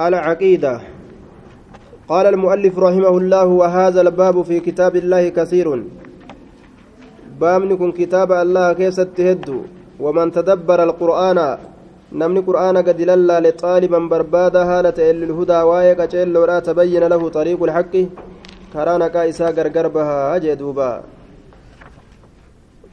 العقيدة. 0.00 0.80
قال 2.08 2.26
المؤلف 2.26 2.78
رحمه 2.78 3.14
الله 3.18 3.44
وهذا 3.44 4.00
الباب 4.00 4.42
في 4.42 4.60
كتاب 4.60 4.96
الله 4.96 5.28
كثير. 5.28 5.68
بامن 7.40 7.76
كن 7.76 7.92
كتاب 7.92 8.32
الله 8.32 8.72
كيست 8.72 9.08
تهدو 9.16 9.58
ومن 10.00 10.32
تدبر 10.32 10.82
القرآن. 10.82 11.38
نمني 12.12 12.40
قرآن 12.40 12.76
قد 12.76 13.00
للا 13.00 13.40
لطالبا 13.40 13.98
بربادا 13.98 14.62
هالة 14.62 14.98
للهدى 15.12 15.60
وايك 15.68 16.00
أجل 16.00 16.36
ولا 16.36 16.58
تبين 16.60 17.04
له 17.04 17.22
طريق 17.28 17.62
الحق. 17.62 17.94
كرانا 18.72 19.08
كايسا 19.08 19.50
غرغر 19.50 19.88
بها 19.88 20.38
جدوبا 20.38 21.02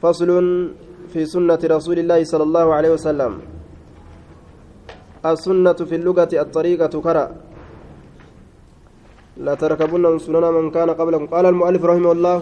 فصل 0.02 0.30
في 1.12 1.26
سنة 1.26 1.58
رسول 1.64 1.98
الله 1.98 2.24
صلى 2.24 2.42
الله 2.42 2.66
عليه 2.74 2.90
وسلم. 2.90 3.32
السنة 5.32 5.78
في 5.88 5.94
اللغة 6.00 6.32
الطريقة 6.32 6.94
كرأ. 7.06 7.26
لا 9.36 9.54
تركبن 9.54 10.18
سنن 10.18 10.44
من 10.56 10.70
كان 10.70 10.90
قبلكم. 10.90 11.26
قال 11.26 11.46
المؤلف 11.46 11.82
رحمه 11.84 12.12
الله 12.12 12.38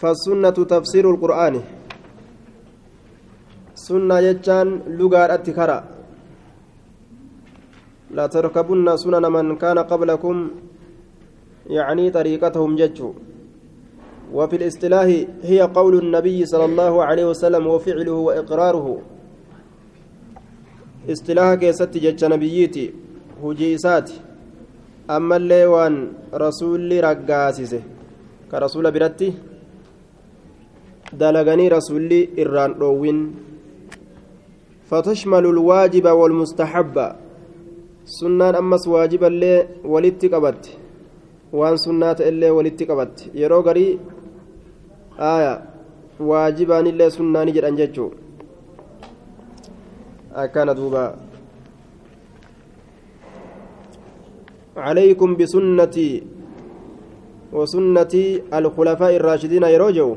فالسنة 0.00 0.56
تفسير 0.72 1.04
القرآن. 1.10 1.54
سنة 3.74 4.18
يجان 4.18 4.68
لغة 4.86 5.34
التكرة 5.34 5.78
لا 8.10 8.26
تركبن 8.26 8.86
سنن 8.96 9.24
من 9.32 9.56
كان 9.56 9.78
قبلكم 9.78 10.36
يعني 11.66 12.10
طريقتهم 12.10 12.76
ججو 12.76 13.10
وفي 14.32 14.56
الاصطلاح 14.56 15.08
هي 15.42 15.60
قول 15.60 15.94
النبي 15.98 16.46
صلى 16.46 16.64
الله 16.64 17.04
عليه 17.04 17.24
وسلم 17.30 17.66
وفعله 17.66 18.12
وإقراره. 18.12 18.86
اصطلاح 21.09 21.53
كيست 21.53 21.97
جج 21.97 22.25
نبيتي 22.25 22.85
هجيساتي 23.43 24.17
أما 25.09 25.35
اللي 25.35 25.65
وان 25.65 25.95
رسولي 26.33 26.99
رقاسسه 26.99 27.81
كرسول 28.51 28.91
برتي 28.91 29.33
دلغني 31.13 31.67
رسولي 31.67 32.21
إران 32.39 32.71
روين 32.71 33.19
فتشمل 34.89 35.45
الواجب 35.45 36.05
والمستحب 36.19 36.95
سنان 38.05 38.55
أمس 38.55 38.87
واجب 38.87 39.23
اللي 39.23 39.67
ولدت 39.85 40.23
قبت 40.33 40.63
وان 41.53 41.77
سنات 41.77 42.21
اللي 42.21 42.49
ولدت 42.49 42.81
قبت 42.91 43.15
يرو 43.41 43.59
غري 43.59 43.99
آية 45.19 45.53
واجبان 46.19 46.87
اللي 46.87 47.09
سنان 47.09 47.47
جران 50.35 50.43
ججو 50.43 50.43
أكان 50.43 50.75
دوبا 50.75 51.15
عليكم 54.77 55.29
بسنتي 55.35 56.23
وسنتي 57.53 58.25
الخلفاء 58.53 59.15
الراشدين 59.15 59.63
يروجو 59.63 60.09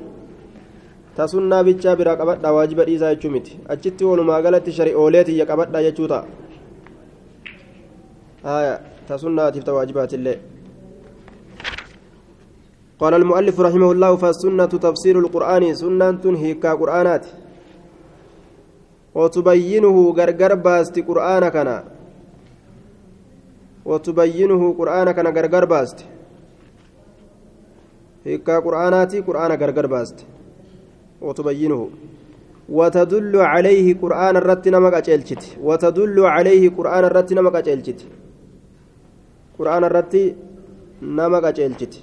تسنى 1.16 1.58
بيتشا 1.66 1.94
برا 1.98 2.14
قبضا 2.20 2.50
واجب 2.56 2.80
إيسا 2.80 3.10
يجمت 3.10 3.46
أجت 3.72 4.02
ولما 4.02 4.34
قالت 4.44 4.70
شريئوليتي 4.70 5.32
يقبضا 5.38 5.80
يجوتا 5.80 6.20
آية 8.44 8.74
تسنى 9.08 9.44
تفت 9.54 9.68
واجبات 9.68 10.14
الله 10.14 10.36
قال 13.00 13.14
المؤلف 13.14 13.60
رحمه 13.60 13.92
الله 13.92 14.16
فالسنة 14.16 14.72
تفسير 14.86 15.18
القرآن 15.18 15.74
سنة 15.74 16.24
هيكا 16.42 16.72
قرآنات 16.80 17.26
وتبينه 19.14 19.96
غرغر 20.18 20.54
باست 20.54 20.98
قرآن 21.08 21.48
كان 21.48 21.82
وتبينه 23.84 24.62
قرآن 24.78 25.10
كان 25.16 25.26
غرغر 25.36 25.64
باست 25.64 25.98
هيكا 28.24 28.58
قرآناتي 28.58 29.20
قرآن 29.20 29.50
غرغر 29.60 29.86
باست 29.86 30.18
وتبينه 31.20 31.80
وتدل 32.68 33.34
عليه 33.52 33.86
قرآن 34.02 34.34
الرت 34.36 34.64
نمك 34.68 34.94
أجلشت 34.94 35.44
وتدل 35.66 36.18
عليه 36.34 36.62
قرآن 36.78 37.04
الرت 37.04 37.32
نمك 37.32 37.54
أجلشت 37.56 38.00
قرآن 39.58 39.82
الرت 39.84 40.14
نمك 41.02 41.44
أجلشت 41.44 41.94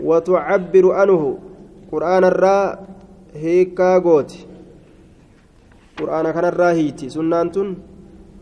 وتعبر 0.00 0.84
عنه 0.98 1.22
قرآن 1.92 2.24
الرا 2.24 2.58
هيكا 3.34 3.98
الرا 6.03 6.71
هيتي 6.71 7.09
سنانتون 7.09 7.67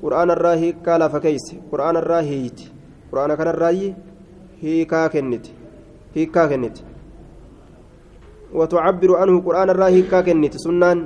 قرآن 0.03 0.29
الرا 0.31 0.53
هيكا 0.61 0.97
لفكيس 0.97 1.45
قرآن 1.71 1.95
الرا 1.97 2.19
هيتي 2.19 2.67
قرآن 3.11 3.35
كان 3.35 3.47
الرا 3.47 3.71
هيكا 4.61 5.07
كنت 5.07 5.45
هيكا 6.15 6.43
كنت 6.47 6.77
وتعبر 8.53 9.09
عنه 9.15 9.35
قرآن 9.41 9.69
الرا 9.69 9.87
هيكا 9.87 10.21
كنت 10.21 10.55
سنان 10.57 10.99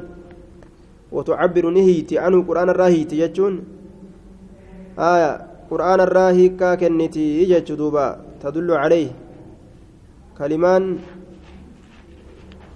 وتعبر 1.11 1.69
نهيتي 1.69 2.19
عنه 2.19 2.43
قرآن 2.47 2.69
الرا 2.69 2.87
هيتي 2.87 3.19
يجون 3.19 3.63
آية 4.99 5.31
قرآن 5.71 5.99
الرا 6.01 6.29
هيكا 6.29 6.75
كنتي 6.75 7.41
يجج 7.41 7.73
دوبا 7.73 8.07
تدل 8.41 8.71
عليه 8.71 9.11
كلمان 10.37 10.97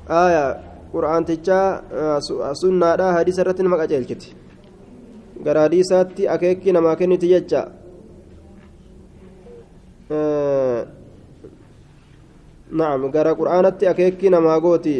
آية 0.09 0.66
قرآن 0.94 1.24
تجا 1.24 1.60
سنة 2.60 2.90
دا 3.00 3.06
حديث 3.16 3.36
رتن 3.40 3.66
مقا 3.72 3.84
جلجت 3.84 4.22
gara 5.42 5.66
hadiisaatti 5.66 6.28
akeekki 6.34 6.72
namaa 6.72 6.96
kenniti 6.96 7.28
jecha 7.32 7.62
na'am 12.80 13.10
gara 13.16 13.34
qur'aanatti 13.40 13.90
akeekki 13.92 14.30
namaa 14.34 14.60
gooti 14.64 14.96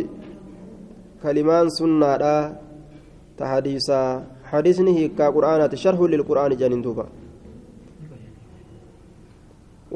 kalimaan 1.23 1.71
sunnaadha 1.79 2.35
ta 3.39 3.51
hadiisaa 3.53 4.09
hadiisni 4.53 4.97
hiikkaa 4.99 5.31
qur'aanaati 5.37 5.83
sharhu 5.85 6.11
lilqur'aani 6.15 6.61
janin 6.65 6.85
duuba 6.87 7.07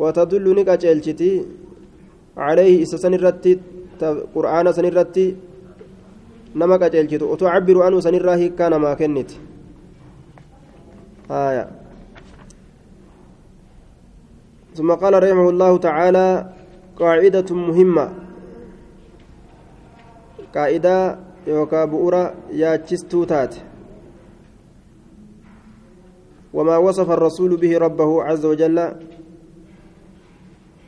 وتدل 0.03 0.47
نقاچلچتي 0.59 1.31
عليه 2.47 2.75
إسسن 2.85 3.15
الرتي 3.19 3.53
قرآن 4.37 4.67
سن 4.77 4.87
الرتي 4.93 5.27
قاچلچتو 6.78 7.26
وتعبر 7.32 7.84
عنه 7.84 8.00
سن 8.00 8.16
الراهي 8.16 8.50
كان 8.50 8.76
ما 8.76 8.94
كنت 8.94 9.32
آية 11.32 11.66
ثم 14.76 14.92
قال 14.92 15.14
رحمه 15.24 15.50
الله 15.50 15.78
تعالى 15.78 16.28
قاعدة 16.96 17.56
مهمة 17.56 18.14
قاعدة 20.56 21.20
يوكا 21.48 21.86
يا 22.52 22.76
تات 22.76 23.56
وما 26.54 26.78
وصف 26.78 27.12
الرسول 27.12 27.58
به 27.58 27.78
ربه 27.78 28.24
عز 28.24 28.46
وجل 28.46 28.92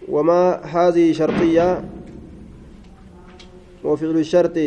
وما 0.10 0.56
هذه 0.64 1.12
شرطية 1.12 1.84
وفعل 3.84 4.18
الشرط 4.18 4.58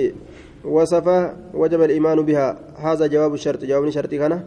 وصف 0.67 1.07
وجب 1.55 1.81
الإيمان 1.83 2.23
بها. 2.23 2.59
هذا 2.77 3.07
جواب 3.07 3.35
الشرط. 3.35 3.65
جواب 3.65 3.85
الشرط 3.85 4.11
كان 4.11 4.45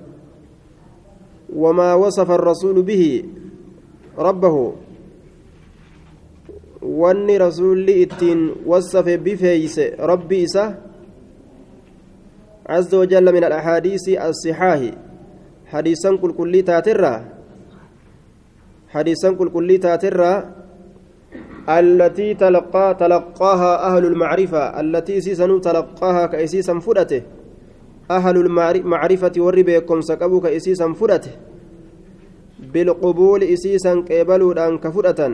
وما 1.56 1.94
وصف 1.94 2.31
الرسول 2.31 2.81
به 2.84 3.24
ربه. 4.18 4.74
wanni 6.80 7.38
rasuulli 7.38 8.07
ittiin 8.07 8.63
wasafe 8.66 9.18
bifeeyse 9.18 9.96
rabbi 10.00 10.47
isa 10.47 10.80
عز 12.69 12.96
وجل 12.96 13.34
من 13.34 13.44
الأحاديث 13.44 14.09
الصحاح. 14.09 14.81
حديثا 15.74 16.16
كل 16.22 16.31
كل 16.38 16.53
تاترا. 16.63 17.16
حديثا 18.94 19.30
كل 19.33 19.50
كل 19.50 19.69
تاترا. 19.81 20.33
التي 21.69 22.33
تلقى 22.33 22.95
تلقاها 23.00 23.71
أهل 23.88 24.06
المعرفة 24.06 24.80
التي 24.80 25.21
سيسن 25.21 25.62
تلقاها 25.62 26.25
كأسيسا 26.25 26.80
فرته 26.80 27.21
أهل 28.12 28.38
المعرفة 28.38 29.31
والربيكم 29.38 30.01
سكبوا 30.01 30.42
كأسيسا 30.42 30.94
فرته 30.94 31.31
بالقبول 32.74 33.44
إسيسا 33.44 34.04
كيبلوا 34.07 34.68
أن 34.68 34.77
كفرة 34.77 35.31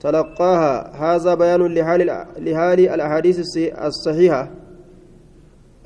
تلقاها. 0.00 0.74
هذا 1.04 1.34
بيان 1.34 1.62
لحال 1.74 2.00
لحال 2.38 2.80
الأحاديث 2.88 3.38
الصحيحة. 3.58 4.50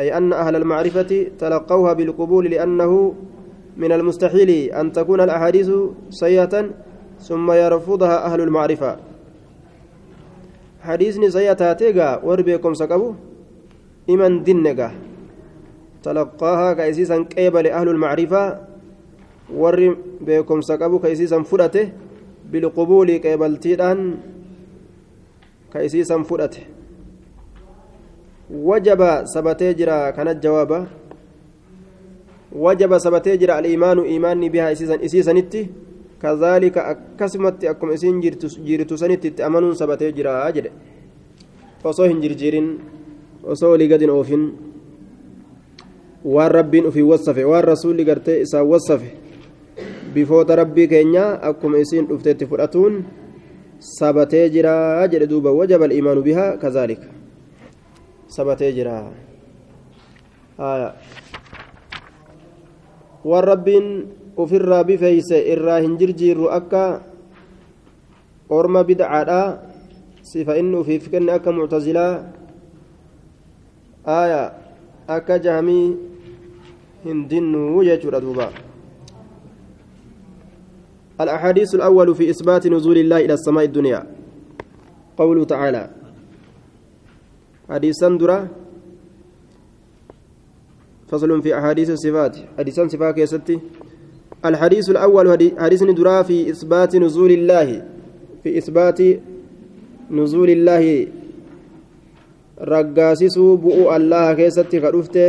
أي 0.01 0.17
أن 0.17 0.33
أهل 0.33 0.57
المعرفة 0.57 1.27
تلقوها 1.39 1.93
بالقبول 1.93 2.51
لأنه 2.51 3.15
من 3.77 3.93
المستحيل 3.93 4.51
أن 4.51 4.93
تكون 4.93 5.21
الأحاديث 5.21 5.71
سيئة 6.11 6.71
ثم 7.21 7.53
يرفضها 7.53 8.27
أهل 8.27 8.41
المعرفة 8.41 8.97
حديثني 10.83 11.31
سيئة 11.31 11.73
تيغا 11.73 12.21
وربيكم 12.25 12.75
سكبو 12.75 13.15
إمن 14.11 14.43
دنغا 14.43 14.91
تلقاها 16.03 16.73
كأسيسا 16.73 17.17
قبل 17.39 17.67
أهل 17.67 17.89
المعرفة 17.89 18.43
warri 19.51 19.95
beekumsa 20.21 20.79
qabu 20.79 20.99
ka 20.99 21.09
isiisan 21.09 21.45
fudhate 21.47 21.95
bilqubuulii 22.51 23.23
qeebaltiidhaan 23.23 24.19
ka 25.71 25.83
isiisan 25.87 26.27
fudhate 26.27 26.67
wajaba 28.51 29.27
sabatee 29.27 29.75
jira 29.75 30.11
kanat 30.13 30.43
jawaaba 30.43 30.87
wajaba 32.53 32.99
sabatee 33.01 33.39
jira 33.39 33.57
aliimaanu 33.57 34.03
iimaanni 34.05 34.51
bihaa 34.51 34.75
jirtu 38.23 38.97
sanitti 38.99 39.29
itti 39.29 39.43
amanuun 39.43 39.77
sabatee 39.77 40.13
jira 40.13 40.33
jedhe 40.57 40.71
osoo 41.85 42.07
hin 42.09 42.21
jirjiirin 42.23 42.69
osoo 43.45 43.71
olii 43.75 43.89
gadin 43.89 44.11
oofin 44.11 44.45
waan 46.25 46.51
rabbiin 46.51 46.87
ufii 46.91 47.03
wassafe 47.13 47.45
waan 47.45 47.65
rasuulli 47.65 48.05
gartee 48.05 48.41
isaan 48.43 48.67
wassafe 48.67 49.11
bifoota 50.15 50.57
rabbii 50.57 50.89
keenya 50.89 51.25
akkuma 51.51 51.79
isiin 51.85 52.07
dhufteetti 52.09 52.47
fudhatuun 52.51 53.05
sabatee 53.99 54.49
jira 54.51 54.75
jedhe 55.13 55.27
duuba 55.31 55.53
wajaba 55.53 55.85
aliimaanu 55.85 56.23
bihaa 56.23 56.57
kazaalika 56.63 57.07
sabatee 58.37 58.73
jira 58.73 58.97
waan 63.25 63.45
rabbiin 63.45 63.87
ufirraa 64.37 64.85
bifeeyse 64.85 65.41
irraa 65.53 65.81
hin 65.81 65.97
jirjiirru 66.01 66.51
akka 66.59 66.85
orma 68.49 68.85
bidcaadha 68.85 69.41
sifa 70.23 70.57
inni 70.61 70.77
ufiif 70.77 71.09
kenne 71.11 71.33
akka 71.33 71.53
muctazilaa 71.53 72.13
aya 74.05 74.53
akka 75.09 75.39
jahamii 75.39 75.97
hin 77.05 77.29
dinnuu 77.29 77.85
jechuudha 77.85 78.21
duuba 78.21 78.53
الأحاديث 81.21 81.81
الأول 81.81 82.15
في 82.15 82.31
إثبات 82.31 82.67
نزول 82.67 82.99
الله 82.99 83.25
إلى 83.25 83.35
السماء 83.41 83.65
الدنيا 83.65 84.01
قوله 85.17 85.45
تعالى 85.45 85.91
حديثا 87.73 88.09
درا 88.21 88.49
فصل 91.09 91.43
في 91.43 91.59
أحاديث 91.59 91.91
الصفات 91.91 92.37
حديثا 92.59 92.89
صفات 92.89 93.15
كيستي 93.15 93.57
الحديث 94.49 94.91
الأول 94.91 95.27
حديث 95.59 95.83
درا 95.83 96.23
في 96.23 96.51
إثبات 96.51 96.97
نزول 96.97 97.33
الله 97.33 97.69
في 98.43 98.59
إثبات 98.59 99.01
نزول 100.11 100.51
الله. 100.51 100.85
رقاسسوا 102.57 103.57
بؤو 103.57 103.97
الله 103.97 104.33
كيستي 104.33 104.81
خرفته 104.81 105.29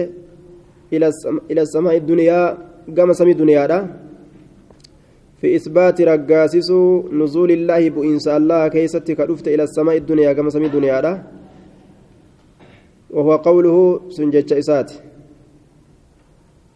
إلى 1.52 1.62
السماء 1.62 1.98
الدنيا 1.98 2.58
قام 2.98 3.14
سمي 3.14 3.34
دنيا 3.34 3.68
في 5.42 5.56
إثبات 5.56 6.02
رقاسسوا 6.02 7.04
نزول 7.12 7.52
الله 7.52 7.90
بؤنس 7.90 8.28
الله 8.28 8.68
كيستي 8.68 9.16
خرفته 9.16 9.56
إلى 9.56 9.64
السماء 9.64 9.98
الدنيا 9.98 10.34
قام 10.34 10.50
سمي 10.50 10.68
دنيا 10.72 11.24
وهو 13.12 13.36
قوله 13.36 13.78
سنجج 14.10 14.54
إسات 14.54 14.92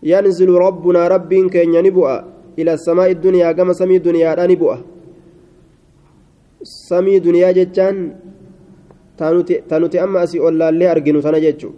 ينزل 0.04 0.50
ربنا 0.50 1.08
رب 1.08 1.32
كن 1.34 1.74
ينبؤ 1.74 2.08
إلى 2.60 2.74
السماء 2.74 3.12
الدنيا 3.12 3.52
كما 3.52 3.74
سمي 3.74 3.98
دنيا 3.98 4.36
نبؤ 4.48 4.76
سمي 6.64 7.20
دنيا 7.20 7.52
جتان 7.52 7.96
تانوتي 9.70 10.04
أما 10.04 10.24
أسي 10.24 10.40
أولا 10.40 10.70
اللي 10.70 10.92
أرجنو 10.92 11.20
تنا 11.20 11.40
جتشو. 11.40 11.70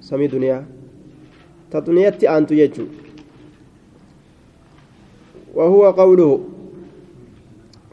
سمي 0.00 0.26
دنيا 0.26 0.66
تدنيتي 1.70 2.28
أنتو 2.28 2.54
جتشو. 2.54 2.84
وهو 5.54 5.90
قوله 5.90 6.40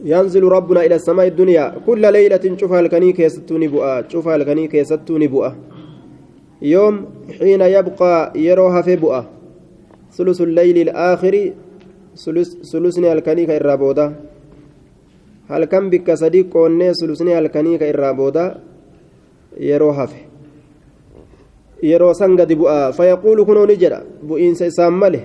ينزل 0.04 0.44
ربنا 0.44 0.86
إلى 0.86 0.96
السماء 0.96 1.28
الدنيا. 1.28 1.66
كل 1.86 2.02
ليلة 2.14 2.58
شوف 2.60 2.74
الكني 2.74 3.14
كيستوني 3.14 3.68
بؤا 3.68 4.08
شوف 4.10 4.28
الكني 4.28 4.68
كيستوني 4.68 5.28
بؤا 5.28 5.56
يوم 6.62 6.96
حين 7.40 7.62
يبقى 7.62 8.32
يروها 8.36 8.82
في 8.82 8.96
بؤا 8.96 9.41
ثلث 10.12 10.42
الليل 10.42 10.78
الآخر 10.78 11.34
ثلثني 12.72 13.14
الكني 13.14 13.46
كإرابودا 13.46 14.08
هل 15.50 15.66
كم 15.66 15.90
بك 15.90 16.08
صديق 16.14 16.54
قوني 16.54 16.94
ثلثني 16.94 17.40
الكني 17.40 17.78
كإرابودا 17.78 18.46
يروها 19.58 20.06
في 20.06 20.22
يرو 21.84 22.14
سنغد 22.14 22.54
بؤا 22.54 22.92
فيقول 22.92 23.38
كنوا 23.46 23.66
نجرا 23.66 24.00
بؤين 24.24 24.54
سيسام 24.56 25.00
ماله 25.00 25.24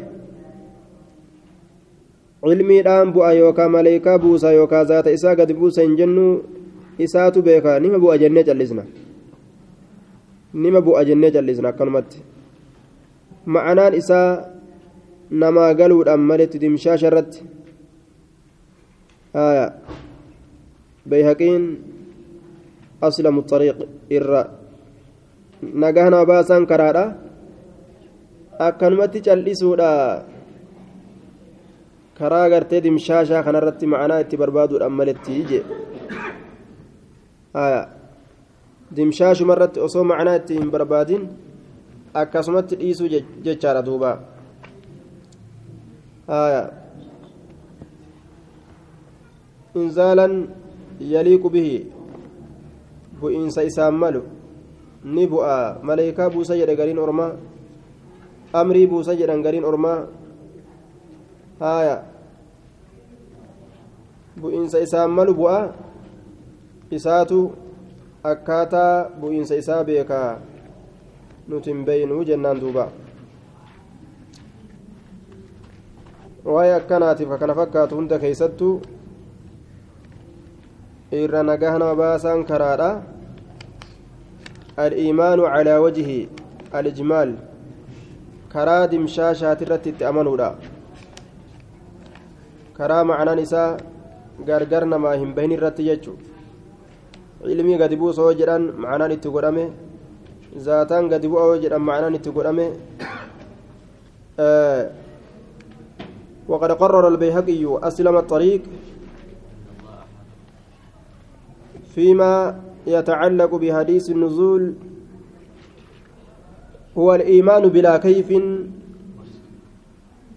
cilmiidhaan 2.46 3.10
bu'a 3.10 3.32
yookaan 3.34 3.70
maleekaa 3.74 4.18
buusa 4.22 4.52
yookaan 4.54 4.86
zaata 4.86 5.10
isaa 5.10 5.34
gadi 5.34 5.54
buusa 5.54 5.82
hin 5.82 5.96
jennu 5.98 6.26
isaatu 6.98 7.42
beeka 7.42 7.80
nima 7.80 7.98
bu'a 7.98 8.18
jennee 8.22 8.44
callisna 8.44 8.84
nima 10.54 10.80
bu'a 10.80 11.02
jennee 11.08 11.30
callisna 11.34 11.68
akkanumatti 11.74 12.22
ma'anaan 13.56 13.98
isaa 13.98 14.55
namaa 15.30 15.74
galuudhaan 15.74 16.20
maletti 16.20 16.60
dimshaasha 16.60 17.06
irratti 17.10 17.40
bayhaqiin 21.10 21.64
aslamu 23.00 23.42
xariiq 23.50 23.78
irra 24.10 24.42
nagaa 25.62 26.10
nama 26.10 26.26
baasan 26.26 26.66
karaadha 26.66 27.04
akkanumatti 28.58 29.20
callisuudha 29.26 29.90
karaa 32.18 32.48
gartee 32.48 32.80
dimshaashaa 32.80 33.42
kanarratti 33.42 33.86
ma'anaa 33.86 34.22
itti 34.24 34.36
barbaaduudhaan 34.36 34.92
maletti 34.92 35.44
je 35.50 35.60
dimshaashuma 38.96 39.52
irratti 39.56 39.80
osoo 39.80 40.04
ma'anaa 40.04 40.38
itti 40.40 40.58
hin 40.58 40.70
barbaadin 40.70 41.28
akkasumatti 42.14 42.78
dhiisuu 42.80 43.08
jechaadha 43.44 43.82
duuba 43.86 44.35
isaan 53.62 53.94
malu 53.94 54.22
ni 55.04 55.26
bu'a 55.26 55.78
maleekaa 55.82 56.30
buusa 56.30 56.56
jedhe 56.58 56.76
gariin 56.76 56.98
ormaa 56.98 57.32
amrii 58.52 58.86
buusa 58.86 59.14
jedhan 59.14 59.42
gariin 59.42 59.64
ormaa 59.64 59.98
haya 61.60 61.96
bu'iinsa 64.40 64.78
isaan 64.86 65.10
malu 65.10 65.34
bu'a 65.40 65.60
isaatu 66.90 67.40
akkaataa 68.32 68.92
bu'iinsa 69.20 69.54
isaa 69.62 69.84
beekaa 69.84 70.30
nuti 71.48 71.70
hin 71.70 71.84
duuba 72.60 73.05
waa'ee 76.54 76.74
akkanaatiif 76.80 77.30
kana 77.42 77.54
fakkaatu 77.60 77.92
hunda 77.98 78.16
keeysattu 78.22 78.68
irra 81.22 81.42
nagaa 81.50 81.76
nama 81.82 81.94
baasaan 82.02 82.44
karaadha 82.52 82.90
الإيمان 84.86 85.40
على 85.40 85.74
وجه 85.84 86.08
الإجمال 86.78 87.28
كرا 88.52 88.78
دمشاشات 88.92 89.58
الرتي 89.64 89.90
أمنودا 90.08 90.50
karaa 92.76 93.04
macnaan 93.08 93.40
isaa 93.40 93.80
gargar 94.48 94.84
namaa 94.84 95.16
hin 95.16 95.32
bahin 95.36 95.52
irratti 95.56 95.82
jechu 95.88 96.12
ilmii 97.52 97.78
gadi 97.80 97.96
buusa 97.96 98.20
yoo 98.26 98.34
jedhan 98.40 98.68
macnaan 98.84 99.16
itti 99.16 99.32
godhame 99.36 99.64
zaataan 100.66 101.08
gadi 101.12 101.28
bu'a 101.32 101.44
yoo 101.50 101.56
jedhan 101.64 101.82
macnaan 101.88 102.14
itti 102.18 102.30
godhame 102.36 102.66
وقد 106.48 106.72
قرر 106.72 107.08
البيهقي 107.08 107.64
أسلم 107.88 108.16
الطريق 108.16 108.62
فيما 111.94 112.60
يتعلق 112.86 113.54
بحديث 113.54 114.10
النزول 114.10 114.74
هو 116.98 117.14
الإيمان 117.14 117.68
بلا 117.68 117.96
كيف 117.96 118.30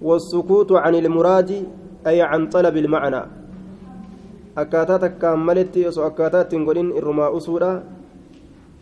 والسكوت 0.01 0.71
عن 0.71 0.95
المراد 0.95 1.67
أي 2.07 2.21
عن 2.21 2.47
طلب 2.49 2.77
المعنى. 2.77 3.21
أكاتات 4.57 5.05
كاملت 5.21 5.77
يسو 5.77 6.07
أكاتات 6.07 6.55
قلن 6.55 6.91
الرماء 6.97 7.39
سورة 7.39 7.83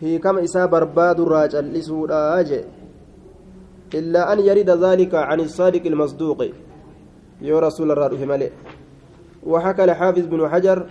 هي 0.01 0.17
إلا 3.93 4.33
أن 4.33 4.39
يرد 4.39 4.69
ذلك 4.69 5.15
عن 5.15 5.39
الصادق 5.39 5.85
المصدوق. 5.85 6.45
Irraa 7.91 8.09
dhufe 8.09 8.25
male 8.25 8.51
وحكى 9.47 9.83
الحافظ 9.83 10.25
بن 10.27 10.49
حجر 10.49 10.85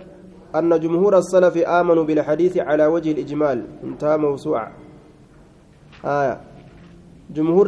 أن 0.55 0.79
جمهور 0.79 1.17
السلف 1.17 1.57
آمنوا 1.57 2.03
بالحديث 2.03 2.57
على 2.57 2.85
وجه 2.85 3.11
الإجمال 3.11 3.65
انتهى 3.83 4.17
موسوعة 4.17 4.71
آية 6.05 6.35
جمهور 7.35 7.65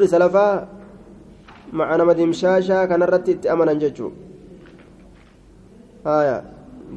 dimshaashaa 2.18 2.88
kanarratti 2.90 3.32
itti 3.32 3.50
amanan 3.50 3.78
jechuu 3.78 4.10
aya 6.02 6.42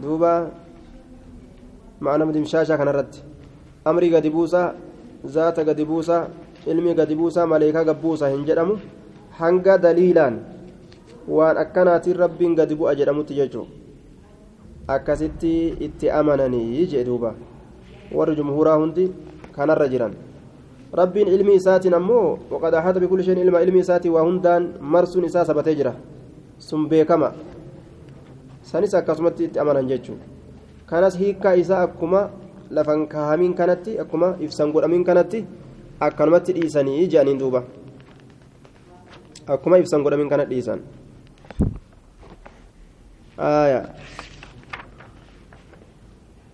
duuba 0.00 0.48
maca 2.00 2.16
nama 2.18 2.32
dimshaashaa 2.32 2.80
kanarratti 2.80 3.20
amrii 3.84 4.08
gadi 4.08 4.30
buusaa 4.32 4.72
zaata 5.24 5.64
gadi 5.64 5.84
buusaa 5.84 6.32
ilmi 6.66 6.94
gadi 6.94 7.14
buusaa 7.14 7.44
maleekaa 7.46 7.84
gabbuusa 7.84 8.32
hin 8.32 8.48
jedhamu 8.48 8.80
hanga 9.36 9.76
daliilaan 9.78 10.40
waan 11.28 11.56
akkanaatiin 11.58 12.16
rabbiin 12.16 12.54
gadi 12.54 12.74
bu'a 12.74 12.94
jedhamutti 12.94 13.34
jechuu 13.34 13.66
akkasitti 14.88 15.52
itti 15.80 16.10
amananii 16.10 16.86
jee 16.86 17.04
duuba 17.04 17.34
warri 18.12 18.36
jumhuuraa 18.36 18.76
hundi 18.76 19.04
kanarra 19.56 19.88
jiran 19.88 20.14
rabbiin 20.92 21.28
ilmi 21.28 21.54
isaatiin 21.54 21.94
ammoo 21.94 22.38
waqad 22.50 22.74
ahata 22.74 23.00
bikulli 23.00 23.24
shayin 23.24 23.42
ilma 23.46 23.60
ilmi 23.66 23.80
isaatiin 23.84 24.14
waa 24.14 24.22
hundaan 24.28 24.68
marsuun 24.80 25.24
isaa 25.24 25.44
sabatee 25.44 25.74
jira 25.74 25.94
sun 26.58 26.88
beekama 26.88 27.32
sanis 28.62 28.94
akkasumatti 28.94 29.44
itti 29.44 29.58
amanan 29.62 29.88
jechuu 29.88 30.16
kanas 30.86 31.18
hiikkaa 31.18 31.52
isaa 31.62 31.82
akkuma 31.88 32.22
lafan 32.70 33.06
kaahamiin 33.12 33.54
kanatti 33.54 33.98
akkuma 34.04 34.34
ibsan 34.40 34.72
godhamiin 34.72 35.04
kanatti 35.04 35.44
akkanumatti 36.00 36.52
dhiisanii 36.58 37.06
jedhaniin 37.06 37.38
duuba 37.38 37.62
akkuma 39.46 39.78
ibsan 39.78 40.02
godhamiin 40.02 40.28
kana 40.28 40.44
dhiisan 40.50 40.80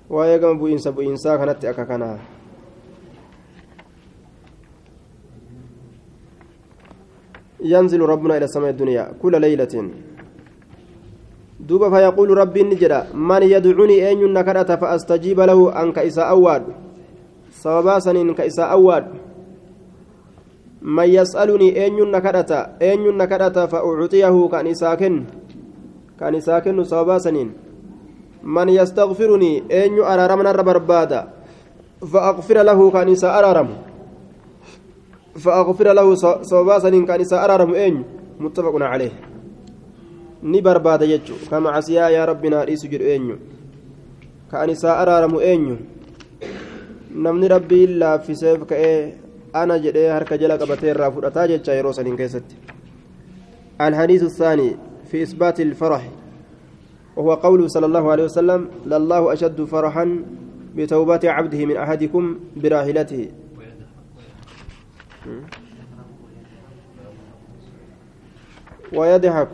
waa'ee 0.09 0.39
gama 0.39 0.55
bu'iinsa 0.61 0.93
bu'iinsaa 0.93 1.39
kanatti 1.39 1.69
akka 1.69 1.85
kanaa. 1.85 2.19
ينزل 7.59 8.01
ربنا 8.01 8.37
إلى 8.37 8.45
السماء 8.45 8.71
الدنيا 8.71 9.19
كل 9.23 9.41
ليلة 9.41 9.75
دوبا 11.61 11.91
فيقول 11.91 12.39
ربي 12.39 12.63
نجرا 12.63 13.01
من 13.15 13.43
يدعوني 13.43 14.13
أن 14.13 14.33
نكرت 14.33 14.71
فأستجيب 14.73 15.41
له 15.41 15.83
أنك 15.83 15.99
إسا 15.99 16.23
أواد 16.23 16.63
سببا 17.51 17.99
سنين 17.99 18.35
كإسا 18.35 18.63
أواد 18.63 19.07
من 20.83 21.09
يسألني 21.09 21.87
أن 21.87 22.11
نكرت 22.11 22.53
أن 22.83 23.17
نكرت 23.19 23.59
فأعطيه 23.59 24.49
كان 24.49 24.67
إساكن 24.67 25.15
كان 26.21 26.35
إساكن 26.35 26.85
سببا 26.85 27.19
سنين 27.19 27.53
من 28.43 28.69
يستغفرني 28.69 29.53
أن 29.73 29.99
أرارمنا 29.99 30.53
ربربادا 30.53 31.21
فأغفر 32.13 32.63
له 32.63 32.91
كان 32.91 33.09
إسا 33.09 33.39
أرارم 33.39 33.69
فأغفر 35.37 35.93
له 35.93 36.15
صوبا 36.43 36.79
سنين 36.79 37.07
كان 37.07 37.21
إسا 37.21 37.45
أرارم 37.45 37.75
أين 37.75 38.05
متفق 38.41 38.75
عليه 38.83 39.13
kama 41.51 41.73
casiyaa 41.73 42.11
yaa 42.15 42.27
rabbi 42.27 42.51
naa 42.51 42.65
dhiisu 42.65 42.87
jedhu 42.89 43.07
eenyu 43.11 43.37
ka 44.51 44.61
an 44.63 44.71
isaa 44.71 44.95
araaramu 45.03 45.41
eenyu 45.43 45.77
namni 47.11 47.49
rabbiin 47.49 47.99
laaffiseef 47.99 48.63
ka'ee 48.71 49.19
ana 49.53 49.79
jedhee 49.83 50.09
harka 50.15 50.39
jala 50.39 50.59
qabatee 50.59 50.95
irraa 50.95 51.11
fudhataa 51.11 51.49
jecha 51.49 51.75
yeroo 51.75 51.93
saniin 51.93 52.17
keessatti 52.17 52.55
الحديث 53.81 54.23
الثاني 54.23 54.77
في 55.11 55.23
إثبات 55.23 55.61
الفرح 55.61 56.09
وهو 57.17 57.35
قوله 57.35 57.69
صلى 57.69 57.87
الله 57.87 58.11
عليه 58.11 58.25
وسلم 58.25 58.71
لله 58.87 59.33
أشد 59.33 59.65
فرحا 59.65 60.25
بتوبة 60.77 61.21
عبده 61.25 61.67
من 61.67 61.77
أحدكم 61.77 62.39
براحلته 62.57 63.29
ويضحك. 68.93 69.49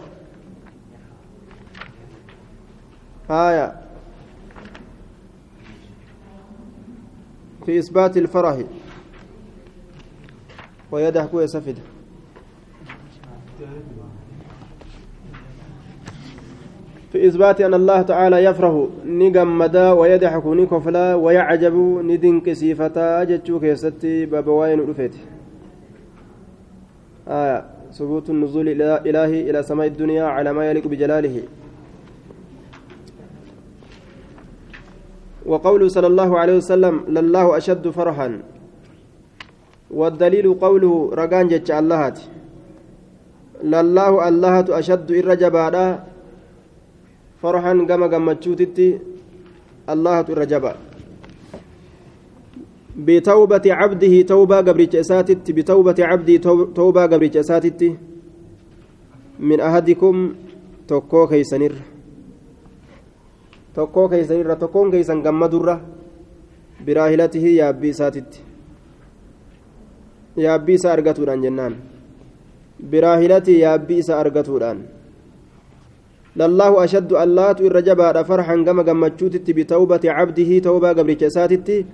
آية. 3.31 3.81
في 7.67 7.79
إثبات 7.79 8.17
الفرح. 8.17 8.59
ويضحك 10.93 11.35
ويسفد. 11.35 11.79
في 17.15 17.27
إثبات 17.27 17.61
أن 17.61 17.75
الله 17.75 18.03
تعالى 18.03 18.45
يفرح 18.45 18.87
نجمدا 19.07 19.93
ويضحك 19.93 20.47
نكفلا 20.47 21.15
ويعجب 21.15 21.75
ندنك 22.11 22.53
سيفتا 22.53 23.25
جتشوك 23.25 23.63
يستي 23.63 24.27
بابوين 24.27 24.81
رفيت 24.91 25.15
آية 27.29 27.65
ثبوت 27.93 28.31
النزول 28.31 28.69
الإلهي 28.69 29.51
إلى 29.51 29.63
سماء 29.63 29.87
الدنيا 29.87 30.25
على 30.25 30.53
ما 30.53 30.71
يليق 30.71 30.87
بجلاله. 30.87 31.43
وقوله 35.47 35.89
صلى 35.89 36.07
الله 36.07 36.39
عليه 36.39 36.57
وسلم 36.57 37.05
لله 37.09 37.57
أشد 37.57 37.89
فرحا. 37.89 38.43
والدليل 39.91 40.55
قوله 40.55 41.11
رقان 41.15 41.49
جتش 41.49 41.71
اللهات 41.71 42.19
لله 43.63 44.29
اللهة 44.29 44.67
أشد 44.79 45.11
الرجبادا 45.11 46.14
فرحا 47.45 47.73
قم 47.91 48.03
قمتشوتتي 48.13 48.89
اللهة 49.93 50.27
الرجبا 50.35 50.73
بتوبة 53.07 53.67
عبده 53.81 54.15
توبة 54.33 54.57
قبريت 54.69 54.95
أساتت 54.95 55.51
بتوبة 55.57 55.99
عبده 56.11 56.37
توبة 56.79 57.03
قبريت 57.13 57.37
أساتت 57.37 57.81
من 59.49 59.59
أحدكم 59.61 60.15
تكو 60.89 61.27
كيسنر 61.27 61.75
keeysan 63.75 64.39
irra 64.39 64.55
tokkoon 64.57 64.91
keeysan 64.91 65.19
gammadurra 65.23 65.81
biraahilatihi 66.87 67.57
yaabbii 67.57 67.91
isaatitti 67.95 68.39
yaabbii 70.45 70.77
isaa 70.79 70.93
argatuudhaan 70.93 71.43
jennaan 71.47 71.75
biraahilatii 72.91 73.59
yaabbii 73.65 73.99
isaa 74.03 74.21
argatuudhaan 74.25 74.79
lallaahu 76.37 76.81
ashaddu 76.85 77.15
allaatu 77.25 77.67
irra 77.69 77.83
jabaadha 77.89 78.25
farxan 78.25 78.65
gama 78.67 78.83
gammachuutitti 78.89 79.55
bitawbati 79.55 80.09
cabdihi 80.09 80.61
tawbaa 80.67 80.95
gabricha 80.99 81.31
isaatitti 81.31 81.87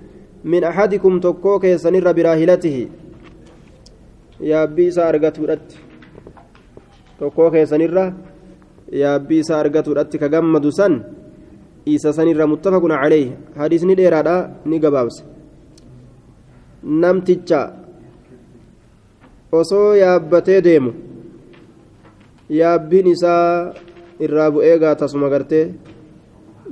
min 0.43 0.63
axadikum 0.63 1.21
tokkoo 1.21 1.59
keessanirra 1.63 2.13
biraahilatihi 2.17 2.83
yaabbii 4.51 4.87
isaa 4.91 5.07
argatuudhatti 5.13 5.77
tokkoo 7.19 7.49
keessanirra 7.55 8.05
yaabbii 9.01 9.41
isaa 9.43 9.59
argatuudhatti 9.63 10.17
ka 10.21 10.29
gammadu 10.29 10.71
san 10.79 10.95
isa 11.85 12.13
sanirra 12.13 12.47
muttafaqun 12.53 12.93
calayh 13.01 13.27
hadiisni 13.59 13.95
dheeraadha 13.99 14.35
ni 14.65 14.79
gabaabse 14.79 15.21
namticha 17.03 17.61
osoo 19.59 19.93
yaabbatee 20.03 20.59
deemu 20.67 20.91
yaabbiin 22.59 23.07
isaa 23.13 23.73
irraa 24.25 24.49
bu'ee 24.53 24.77
gaatasuma 24.79 25.29
gartee 25.29 25.65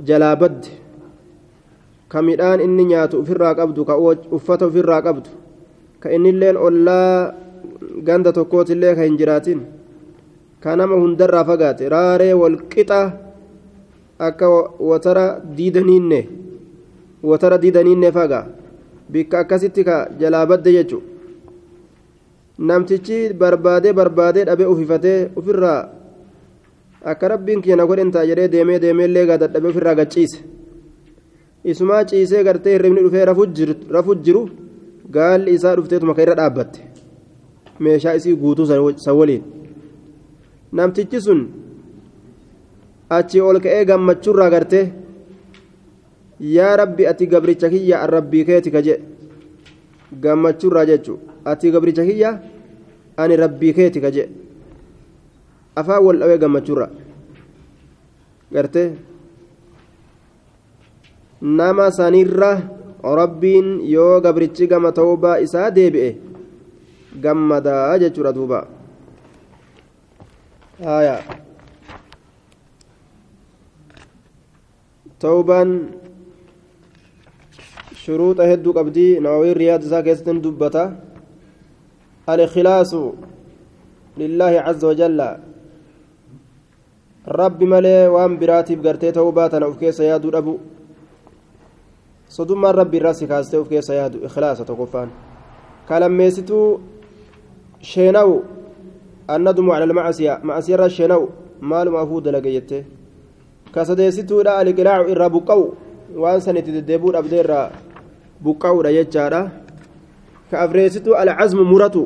jalaa 0.07 0.35
badde. 0.35 0.69
Ka 2.09 2.21
midhaan 2.21 2.59
inni 2.65 2.83
nyaatu 2.91 3.19
ofirraa 3.21 3.53
qabdu 3.59 3.85
ka 3.85 3.93
uffata 4.37 4.65
ofirraa 4.65 5.01
qabdu 5.07 5.29
ka 6.01 6.09
innilleen 6.15 6.57
ollaa 6.57 7.33
ganda 8.07 8.31
tokkootillee 8.37 8.95
ka 8.95 9.01
hin 9.05 9.17
jiraatin 9.19 9.59
ka 10.63 10.75
nama 10.75 10.95
hundarraa 11.01 11.43
fagaate 11.49 11.89
raaree 11.93 12.33
walqixa 12.41 12.99
akka 14.27 14.47
watara 14.89 15.25
diidaniinne 15.57 16.21
watara 17.23 17.57
diidaniinne 17.61 18.11
faga. 18.11 18.41
Bikka 19.11 19.39
akkasitti 19.39 19.83
ka 19.83 19.95
jalaa 20.19 20.45
badde 20.45 20.71
jechu. 20.77 20.99
Namtichi 22.59 23.33
barbaadee 23.33 23.93
barbaadee 23.93 24.45
dhabee 24.45 24.65
ufifatee 24.73 25.29
ofirraa 25.35 25.79
akka 27.03 27.27
rabbiin 27.27 27.61
keenya 27.61 27.85
godhen 27.85 28.11
taa 28.11 28.25
jedhee 28.25 28.51
deemee 28.51 28.79
deemeellee 28.81 29.25
dadhabee 29.27 29.69
ofirraa 29.69 29.95
gacciise 29.95 30.39
isumaa 31.63 32.03
ciisee 32.05 32.43
gartee 32.43 32.73
hirribni 32.73 33.01
dhufee 33.05 33.25
rafu 33.25 34.15
jiru 34.25 34.49
gaalli 35.11 35.53
isaa 35.57 35.75
dhufteetuma 35.75 36.13
ka 36.15 36.21
irra 36.21 36.35
dhaabbatte. 36.35 36.79
Meeshaa 37.79 38.13
isii 38.19 38.35
guutuu 38.35 38.65
san 38.65 39.15
waliin. 39.19 39.43
Namtichi 40.71 41.21
sun 41.21 41.41
achi 43.09 43.41
ol 43.41 43.59
ka'ee 43.59 43.85
gammachuurraa 43.85 44.49
gartee 44.49 44.91
yaa 46.39 46.75
rabbi 46.77 47.07
ati 47.11 47.27
gabricha 47.27 47.69
kiyya 47.69 48.01
arrabbii 48.03 48.45
keeti 48.45 48.71
ka 48.71 48.81
gammachuurraa 50.21 50.85
jechuun 50.85 51.19
ati 51.45 51.71
gabricha 51.71 52.05
kiyya 52.05 52.39
ani 53.17 53.35
rabbii 53.35 53.73
keeti 53.73 54.01
ka 54.01 54.11
jedhe 54.11 54.48
afaan 55.81 56.03
wal 56.05 56.19
dhawee 56.21 56.39
gammachuurra 56.43 56.88
gartee 58.53 58.89
nama 61.59 61.91
sanirra 62.00 62.51
rabbiin 63.21 63.67
yoo 63.95 64.15
gabrichi 64.25 64.67
gama 64.71 64.91
ta'uubaa 64.91 65.38
isaa 65.45 65.69
deebi'e 65.77 66.09
gammadaa 67.24 67.98
jechuudha 68.03 68.36
duuba 68.39 68.59
آية 70.79 71.19
توبان 75.19 75.91
شروط 77.95 78.39
هدو 78.39 78.71
قبدي 78.71 79.19
نووي 79.19 79.51
رياض 79.53 79.83
ساكستن 79.83 80.41
دبتا 80.41 80.95
الإخلاص 82.29 82.95
لله 84.17 84.53
عز 84.67 84.86
وجل 84.86 85.19
rabbi 87.29 87.65
malee 87.65 88.07
waan 88.09 88.38
biraatiif 88.38 88.81
gartee 88.81 89.12
ta'uu 89.12 89.31
baatan 89.31 89.63
of 89.63 89.77
keessa 89.79 90.03
yaaduu 90.03 90.31
dhabu 90.31 90.59
sodummaan 92.29 92.75
rabbi 92.75 92.98
irraa 92.98 93.13
si 93.13 93.27
kaastee 93.27 93.59
of 93.59 93.69
keessa 93.69 93.93
yaadu 93.93 94.17
ikhlaasa 94.27 94.65
tokkoffaan 94.65 95.09
kalammeessituu 95.88 96.81
sheenawu 97.81 98.36
annadumu 99.27 99.71
cala 99.71 99.86
almacasiya 99.89 100.39
macasiyarra 100.43 100.89
sheenawu 100.89 101.29
maaluma 101.62 102.00
afuu 102.01 102.21
dalage 102.21 102.51
jettee 102.51 102.86
kasadeessituudha 103.74 104.57
aliqilaacu 104.62 105.12
irraa 105.13 105.29
buqqa'u 105.36 105.65
waan 106.24 106.41
san 106.41 106.57
itti 106.57 106.71
deddeebuu 106.77 107.12
dhabdee 107.15 107.41
irraa 107.43 107.67
buqqa'uudha 108.43 108.91
jechaadha 108.98 109.41
ka 110.51 110.62
afreessituu 110.65 111.13
alcazmu 111.21 111.63
muratu 111.71 112.03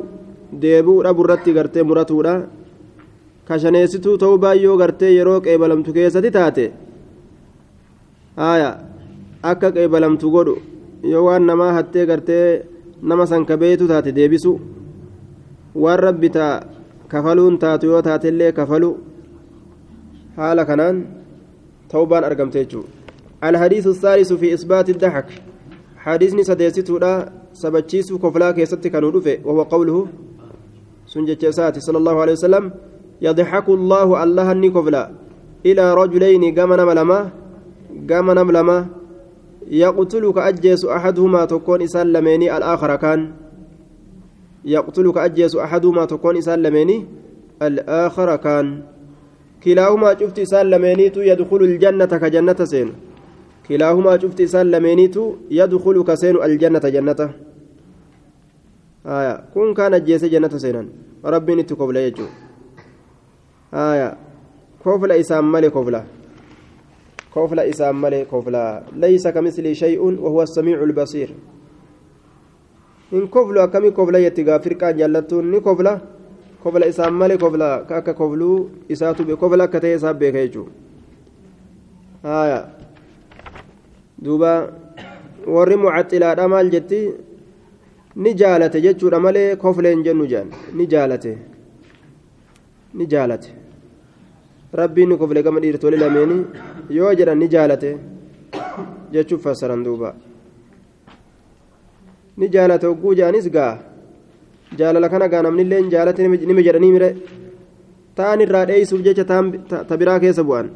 deebuu 0.52 1.02
dhabu 1.02 1.24
irratti 1.24 1.52
gartee 1.56 1.82
muratuudha 1.82 2.34
kashaneessituu 3.48 4.16
ta'uu 4.22 4.38
baayyoo 4.44 4.76
gartee 4.82 5.12
yeroo 5.18 5.40
qeebalamtu 5.46 5.96
keessatti 5.96 6.34
taate 6.36 6.64
haaya 8.42 8.70
akka 9.52 9.72
qeebalamtu 9.78 10.30
godhu 10.36 10.54
yoo 11.12 11.24
waan 11.26 11.50
namaa 11.50 11.72
hattee 11.78 12.06
gartee 12.12 12.46
nama 13.10 13.26
san 13.32 13.48
kabeetu 13.50 13.90
taate 13.92 14.16
deebisu 14.20 14.54
waan 15.82 16.00
rabbi 16.06 16.30
taa 16.38 16.54
kafaluun 17.12 17.58
taatu 17.66 17.92
yoo 17.92 18.02
taatellee 18.08 18.52
kafalu 18.60 18.90
haala 20.40 20.64
kanaan 20.70 21.04
توبان 21.94 22.24
أرقمت 22.24 22.56
الحديث 23.44 23.86
الثالث 23.86 24.32
في 24.32 24.54
إثبات 24.54 24.88
الضحك 24.94 25.28
حديثني 26.04 26.42
سديستو 26.50 26.98
لا 27.04 27.12
سبتشيسو 27.62 28.18
كفلا 28.18 28.50
كيستي 28.56 28.88
كانوا 28.88 29.20
وهو 29.46 29.62
قوله 29.74 29.96
سنجة 31.12 31.50
صلى 31.86 31.98
الله 32.00 32.16
عليه 32.22 32.32
وسلم 32.32 32.64
يضحك 33.22 33.68
الله 33.68 34.22
الله 34.22 34.52
النكفلا. 34.52 35.10
إلى 35.66 35.94
رجلين 35.94 36.58
قمنا 36.58 36.84
ملما 36.84 37.30
قمنا 38.10 38.42
ملما. 38.42 38.86
يقتلك 39.70 40.38
أجيس 40.38 40.84
أحدهما 40.84 41.44
تكون 41.44 41.82
إسلميني 41.82 42.56
الآخر 42.56 42.96
كان. 42.96 43.32
يقتلك 44.64 45.16
أجيس 45.18 45.56
أحدهما 45.56 46.04
تكون 46.04 46.36
إسلميني 46.36 47.06
الآخر 47.62 48.36
كان. 48.36 48.82
كلاهما 49.64 50.20
شفت 50.20 50.38
إسلمينيتو 50.38 51.20
يدخل 51.20 51.56
الجنة 51.56 52.12
كجنة 52.12 52.60
سين. 52.64 52.92
كلاهما 53.68 54.18
شفت 54.18 54.40
إسلمينيتو 54.40 55.24
يدخل 55.50 55.96
كسين 56.04 56.36
الجنة 56.42 56.84
جنة. 56.84 57.20
آية. 59.06 59.34
كن 59.54 59.74
كان 59.74 59.94
أجيس 59.94 60.24
جنة 60.24 60.52
سينا 60.52 60.88
ربي 61.24 61.64
kofla 64.82 65.16
isaan 65.16 65.44
male 65.44 65.70
kofla. 65.70 66.04
Kofla 67.30 67.64
isaan 67.66 67.96
male 67.96 68.24
kofla. 68.24 68.82
Laysa 68.96 69.32
kamisli 69.32 69.74
shay'un 69.74 70.14
wahuwa 70.14 70.30
huwa 70.30 70.42
as-sami'ul 70.44 70.92
basir. 70.92 71.30
In 73.12 73.28
koflu 73.28 73.60
akkami 73.60 73.90
kofla 73.90 74.18
yetti 74.18 74.44
gaa 74.44 74.58
firqaan 74.58 74.98
jaallattuun 74.98 75.50
ni 75.50 75.60
kofla. 75.60 76.00
Kofla 76.62 76.86
isaan 76.86 77.14
male 77.14 77.36
kofla. 77.38 77.86
Akka 77.88 78.14
kofluu 78.14 78.70
isaatu 78.88 79.36
kofla 79.36 79.64
akka 79.64 79.80
ta'e 79.80 79.94
isaa 79.96 80.14
beeka 80.14 80.46
jechuudha 80.46 80.84
haya 82.24 82.60
duuba. 84.18 84.52
Warri 85.46 85.76
mucattilaadha 85.76 86.48
maal 86.48 86.70
jetti? 86.74 87.00
Ni 88.16 88.30
jaalate 88.40 88.80
jechuudha 88.80 89.20
malee 89.20 89.56
kofleen 89.56 90.02
jennu 90.06 90.26
jaan. 90.26 90.48
Ni 90.72 90.86
jaalate. 90.86 91.32
Ni 92.94 93.06
jaalate. 93.06 93.63
Rabbiin 94.80 95.08
ni 95.10 95.16
kofle 95.22 95.42
gama 95.46 95.60
dhiirtolii 95.64 96.00
lameeni 96.04 96.36
yoo 96.98 97.12
jedhan 97.18 97.38
ni 97.42 97.48
jaalate 97.54 97.90
jechuuf 99.14 99.42
fassaran 99.46 99.82
duuba 99.86 100.10
ni 102.38 102.46
jaalate 102.54 102.86
hogguu 102.90 103.14
jaanis 103.20 103.46
gaa 103.56 103.72
jaalala 104.78 105.08
kana 105.12 105.28
gaa 105.32 105.42
namnillee 105.46 105.80
hin 105.82 105.90
jaalate 105.94 106.20
nima 106.50 106.62
jedhanii 106.68 106.92
mire 106.96 107.10
ta'an 108.18 108.40
irraa 108.46 108.64
dheeysuuf 108.70 109.02
jecha 109.06 109.24
ta 109.88 109.94
biraa 110.00 110.18
keessa 110.24 110.42
bu'an 110.48 110.66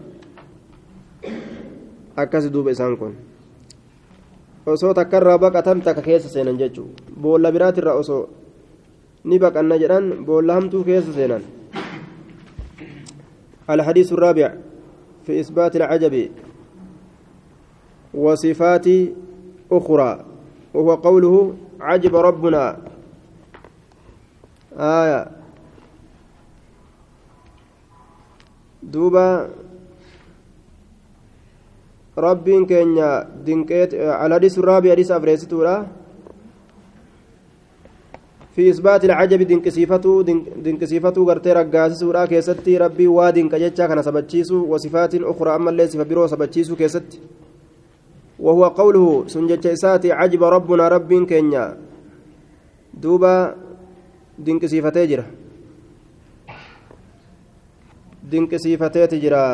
akkasi 2.22 2.48
duuba 2.54 2.70
isaan 2.76 2.96
kun 3.00 3.14
osoo 4.72 4.92
takkarraa 4.98 5.38
baqatan 5.44 5.82
takka 5.86 6.02
keessa 6.08 6.28
seenan 6.34 6.58
jechuu 6.62 6.88
boolla 7.22 7.52
biraatirraa 7.54 7.96
osoo 8.02 8.22
ni 9.28 9.36
baqanna 9.44 9.76
jedhan 9.82 10.04
boolla 10.26 10.52
hamtuu 10.58 10.82
keessa 10.88 11.12
seenan 11.18 11.42
الحديث 13.70 14.12
الرابع 14.12 14.54
في 15.26 15.40
إثبات 15.40 15.76
العجب 15.76 16.30
وصفات 18.14 18.86
أخرى 19.72 20.24
وهو 20.74 20.94
قوله 20.94 21.54
عجب 21.80 22.16
ربنا. 22.16 22.76
آية. 24.78 25.30
دوبا 28.82 29.48
ربين 32.18 32.66
كينيا 32.66 33.28
دينكيت 33.44 33.94
الحديث 33.94 34.58
الرابع 34.58 34.90
حديث 34.90 35.10
أفريستورا 35.10 35.97
في 38.58 38.70
إثبات 38.70 39.04
العجب 39.04 39.42
دنكسيفتو 39.42 40.22
دنكسيفتو 40.66 41.22
غرتي 41.30 41.52
رقاسسورا 41.52 42.26
كيستي 42.26 42.76
ربي 42.76 43.06
وادن 43.06 43.48
كجتشا 43.48 43.86
كان 43.86 44.02
سبتشيسو 44.02 44.66
وصفات 44.66 45.14
أخرى 45.14 45.50
أما 45.56 45.70
اللي 45.70 45.86
صفة 45.86 46.02
برو 46.02 46.26
سبتشيسو 46.26 46.74
كيستي. 46.76 47.18
وهو 48.38 48.64
قوله 48.68 49.30
سنجتش 49.30 49.66
إساتي 49.66 50.12
عجب 50.12 50.42
ربنا 50.42 50.88
رب 50.88 51.10
كينيا. 51.30 51.76
دوبا 52.94 53.54
دنكسيفتي 54.38 55.06
جرا. 55.06 55.24
دنكسيفتي 58.30 59.06
تجرا. 59.06 59.46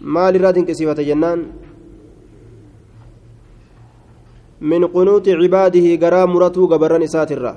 maal 0.00 0.34
irraa 0.38 0.54
dinqisiifate 0.54 1.02
jennaan 1.10 1.40
من 4.60 4.86
قنوت 4.86 5.28
عباده 5.28 5.96
غرا 5.96 6.26
مرتو 6.26 6.66
غبران 6.66 7.02
اساترا 7.02 7.56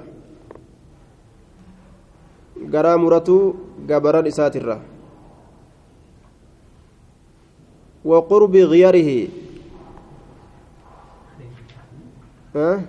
غرا 2.74 2.96
مرتو 2.98 3.54
غبران 3.90 4.28
اساترا 4.28 4.82
وقرب 8.06 8.56
غيره. 8.56 9.28
ها؟ 12.56 12.82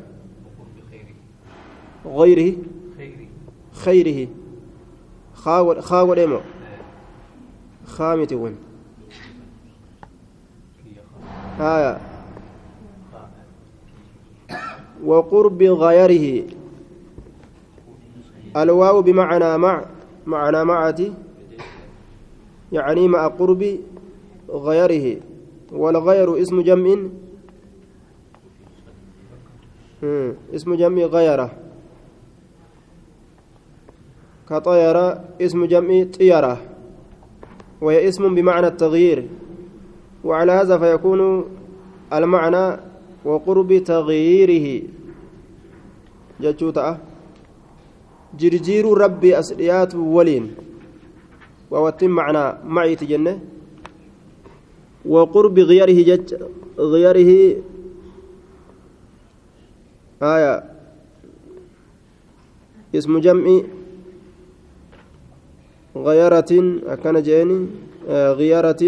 غيره. 2.07 2.57
خيره. 3.73 4.29
خاول 5.35 5.83
خاول 5.83 6.19
ايمو 6.19 6.41
خامتي 7.87 8.35
وين 8.35 8.57
هايا 11.59 12.12
وقرب 15.05 15.63
غيره. 15.63 16.45
الواو 18.57 19.03
بمعنى 19.03 19.59
مع 19.59 19.85
معنى 20.27 20.65
معتي 20.65 21.13
يعني 22.73 23.09
مع 23.09 23.27
قرب 23.27 23.79
غيره. 24.51 25.21
والغير 25.73 26.43
اسم 26.43 26.61
جمع 26.61 26.97
اسم 30.55 30.75
جمع 30.75 31.03
غيره. 31.03 31.51
كطيرة 34.49 35.25
اسم 35.41 35.65
جمع 35.65 36.05
طيرة. 36.19 36.59
وهي 37.81 38.09
اسم 38.09 38.35
بمعنى 38.35 38.67
التغيير. 38.67 39.29
وعلى 40.25 40.53
هذا 40.53 40.79
فيكون 40.79 41.45
المعنى 42.13 42.92
وقرب 43.25 43.71
تغييره. 43.85 44.83
جتوتا 46.41 46.99
جرجير 48.39 48.85
ربي 48.99 49.39
أسريات 49.39 49.95
ولين. 49.95 50.55
ووتم 51.71 52.11
معنى 52.11 52.59
معي 52.67 52.97
تجنة. 52.97 53.41
وقرب 55.05 55.59
غيره 55.59 55.99
جت 56.03 56.51
غيره 56.79 57.31
آية. 60.23 60.55
اسم 62.95 63.19
جمع 63.19 63.61
غيرة 65.97 66.53
أكن 66.87 67.23
جيني 67.23 67.67
آه 68.09 68.33
غيرة 68.33 68.83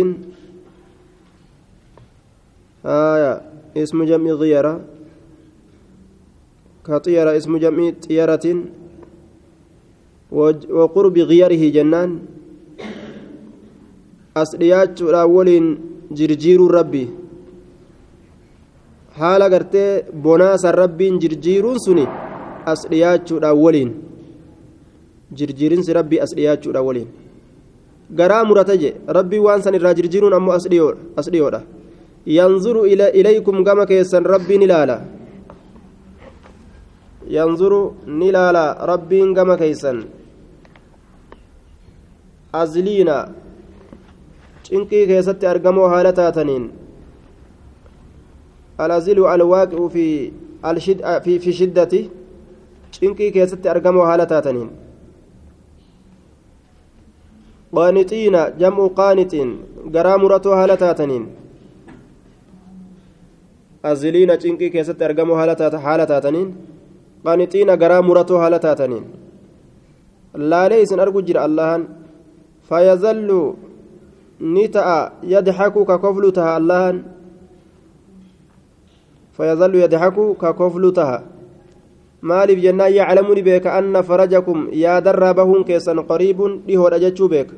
آية. 2.85 3.54
اسم 3.77 3.99
جمع 4.05 4.31
غيرة 4.43 4.75
كطيرة 6.87 7.31
اسم 7.37 7.53
جمع 7.57 7.91
طيرة 8.09 8.47
وقرب 10.79 11.17
غيره 11.19 11.63
جنان 11.77 12.11
أصليات 14.37 15.03
الأولين 15.03 15.65
جرجير 16.11 16.61
ربي 16.79 17.07
suni 21.85 22.07
as 22.67 22.81
dhiyaachuudhaan 22.91 23.57
waliin 23.65 23.91
jirjiirinsi 25.39 25.93
rabbii 25.93 26.21
as 26.25 26.35
dhiyaachuudhaan 26.35 26.87
waliin 26.87 27.09
garaa 28.19 28.45
murata 28.45 28.77
je 28.77 28.91
rabbii 29.07 29.39
waan 29.47 29.63
san 29.63 29.75
irraa 29.79 29.95
jirjiiruun 29.99 30.35
ammoo 30.39 30.55
as 30.59 30.67
dhiyoodha 31.31 31.61
ilaykum 32.27 33.65
gama 33.65 33.87
keessan 33.87 34.25
rabbiin 34.25 34.63
ilaala 34.63 35.01
yanzuru 37.29 37.97
ni 38.07 38.29
ilaala 38.29 38.65
rabbiin 38.93 39.35
gama 39.35 39.57
keessan 39.57 40.05
azliina 42.53 43.17
cinqii 44.67 45.07
keessatti 45.07 45.47
argamoo 45.47 45.89
haala 45.89 46.13
taataniin 46.13 46.65
الأزل 48.81 49.19
الواقع 49.27 49.89
في 49.89 50.33
الشد 50.65 51.23
في 51.25 51.39
في 51.39 51.53
شدة 51.53 51.93
شنكي 52.93 53.31
كيست 53.31 53.67
أرقم 53.67 54.07
حالتاتنين 54.07 54.71
قانتين 57.77 58.37
جمع 58.59 58.87
قانت 58.87 59.35
قرامرة 63.85 63.93
حالتاتنين 63.93 63.93
أزلين 63.93 64.41
شنكي 64.41 64.69
كيست 64.69 65.03
أرقم 65.03 65.31
حالتاتنين 65.85 66.49
قانتين 67.27 67.71
قرامرة 67.71 68.31
حالتاتنين 68.43 69.05
لا 70.51 70.69
ليس 70.69 70.93
أرجو 70.93 71.21
جر 71.21 71.39
الله 71.45 71.71
فيظل 72.69 73.31
نتأ 74.41 74.89
يضحك 75.23 75.75
ككفلتها 75.91 76.57
الله 76.59 77.03
فيظل 79.37 79.75
يضحك 79.75 80.17
ككفل 80.43 80.85
تها 80.99 81.19
maaliif 82.25 82.59
jennaan 82.65 82.89
yaclamu 82.89 83.37
ni 83.37 83.43
beeka 83.45 83.77
anna 83.77 84.01
farajakum 84.03 84.73
yaadarraa 84.73 85.37
bahuun 85.37 85.65
keessan 85.69 86.01
qariibun 86.09 86.65
dhihoodha 86.65 86.99
jechuu 87.05 87.29
beeka 87.29 87.55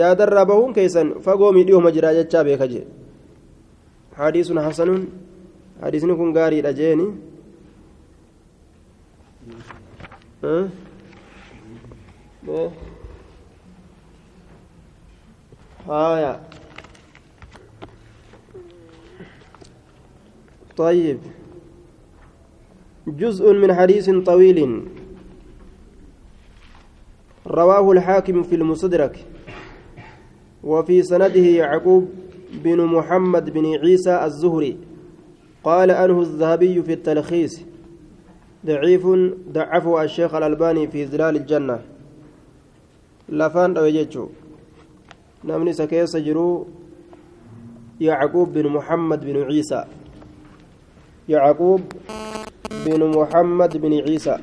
yaadarraa 0.00 0.44
bahuun 0.44 0.76
keessan 0.76 1.14
fagoomii 1.24 1.64
dhihoma 1.64 1.94
jira 1.96 2.12
jechaa 2.18 2.44
beeka 2.44 2.68
jee 4.14 4.22
hadiisun 4.22 4.58
hasanuun 4.58 5.08
hadiisni 5.80 6.16
kun 6.16 6.32
gaariidha 6.32 6.72
jeeni 6.72 7.06
haya 15.86 16.40
طيب 20.76 21.18
جزء 23.06 23.52
من 23.52 23.74
حديث 23.74 24.10
طويل 24.10 24.58
رواه 27.46 27.92
الحاكم 27.92 28.42
في 28.42 28.54
المصدرك 28.54 29.26
وفي 30.64 31.02
سنده 31.02 31.46
يعقوب 31.62 32.10
بن 32.62 32.84
محمد 32.84 33.50
بن 33.50 33.66
عيسى 33.74 34.24
الزهري. 34.24 34.76
قال 35.64 35.90
أنه 35.90 36.20
الذهبي 36.20 36.82
في 36.82 36.92
التلخيص 36.92 37.60
ضعيف 38.66 39.06
ضعفه 39.52 40.02
الشيخ 40.02 40.34
الألباني 40.34 40.88
في 40.88 41.06
ظلال 41.06 41.36
الجنة. 41.36 41.80
لفان 43.28 43.76
أوجيتشو 43.76 44.28
نمني 45.44 45.72
سكيس 45.72 46.16
جرو 46.16 46.66
يعقوب 48.00 48.52
بن 48.52 48.66
محمد 48.68 49.24
بن 49.24 49.42
عيسى. 49.42 49.84
يعقوب 51.28 51.82
بن 52.86 53.00
محمد 53.18 53.76
بن 53.76 53.92
عيسى. 53.92 54.38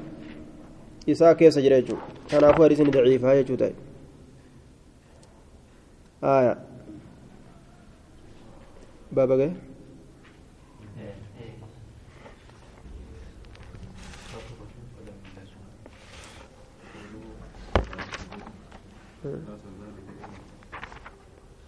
إساء 1.10 1.34
كيس 1.34 1.60
جريجو 1.60 1.96
كان 2.30 2.44
أخوة 2.44 2.68
رسن 2.68 2.90
ضعيف 2.90 3.26
هاي 3.26 3.46
آية. 6.24 6.71
بابا 9.12 9.36
جاي؟ 9.38 9.54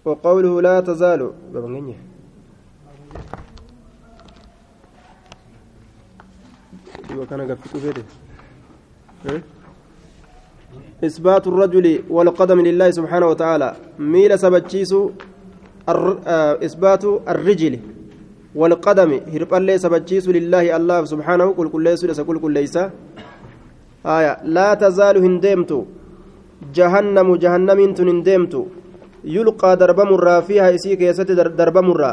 وقوله 0.05 0.61
لا 0.61 0.79
تزال. 0.79 1.31
بابا 1.53 1.67
وكان 7.17 7.51
قفت 7.51 7.77
فيه 7.77 8.03
إثبات 11.03 11.47
الرجل 11.47 12.03
والقدم 12.09 12.59
لله 12.59 12.91
سبحانه 12.91 13.27
وتعالى. 13.27 13.75
ميل 13.99 14.39
سبتشيسو 14.39 15.11
إثبات 16.67 17.03
الرجل 17.33 17.73
والقدم. 18.55 19.11
هرب 19.33 19.51
الله 19.53 19.75
سبتشيسو 19.77 20.29
لله 20.37 20.63
الله 20.77 20.97
سبحانه. 21.13 21.47
كل 21.57 21.67
كل 21.73 21.83
ليس 21.83 22.01
كل 22.29 22.37
كل 22.43 22.53
ليس. 22.59 22.75
آية. 24.05 24.33
لا 24.55 24.73
تزال 24.73 25.15
هندمت 25.25 25.71
جهنم 26.77 27.27
جهنم 27.43 27.79
هندمت 28.09 28.53
يلقى 29.35 29.71
درب 29.81 29.99
مرة 30.11 30.39
فيها 30.47 30.75
إسيك 30.75 31.01
يست 31.01 31.29
درب 31.31 31.77
مرة 31.77 32.11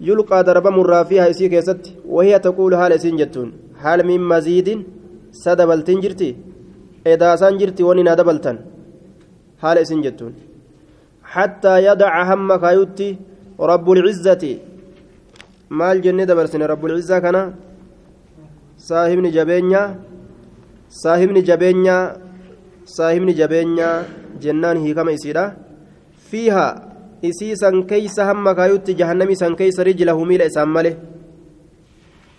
يلقى 0.00 0.38
درب 0.48 0.66
مرة 0.78 1.02
فيها 1.02 1.30
إسيك 1.30 1.52
يست 1.52 1.84
وهي 2.06 2.38
تقول 2.38 2.74
هال 2.74 2.92
إسين 2.92 3.16
جتون. 3.16 3.52
haal 3.82 4.02
min 4.04 4.20
maziidin 4.32 4.80
sa 5.30 5.54
dabaltin 5.58 6.00
jirti 6.02 6.30
edaasaan 7.06 7.58
jirti 7.60 7.82
wani 7.88 8.02
na 8.02 8.14
jettuun 11.28 11.34
hattaa 11.34 11.80
yadaca 11.80 12.24
hamma 12.24 12.58
kaayutti 12.58 13.18
rabbulcizzati 13.58 14.60
maal 15.70 16.00
jenne 16.00 16.26
dabarsine 16.26 16.66
rabbulcizzaa 16.66 17.20
kana 17.20 17.52
saahibni 18.76 19.30
jabeenyaa 19.32 19.94
saahibni 20.88 21.42
jabeenyaa 21.42 22.16
saahibni 22.84 23.34
jabeenyaa 23.34 24.04
jennaan 24.40 24.78
hiikama 24.78 25.12
isiidha 25.12 25.54
fiiha 26.30 26.82
isii 27.22 27.56
san 27.56 27.84
keeysa 27.84 28.24
hamma 28.24 28.54
kaayutti 28.54 28.94
jahannami 28.94 29.36
san 29.36 29.56
keeysa 29.56 29.84
rijlahu 29.84 30.24
miila 30.24 30.44
isaan 30.44 30.68
male 30.68 30.96